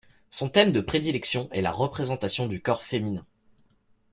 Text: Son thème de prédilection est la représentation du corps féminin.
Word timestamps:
Son 0.31 0.49
thème 0.49 0.71
de 0.71 0.79
prédilection 0.81 1.47
est 1.51 1.61
la 1.61 1.71
représentation 1.71 2.47
du 2.47 2.59
corps 2.59 2.81
féminin. 2.81 3.23